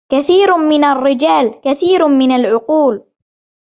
كَثير 0.09 0.57
من 0.57 0.83
الرِجال, 0.83 1.61
كثير 1.61 2.07
من 2.07 2.31
العقول. 2.31 3.03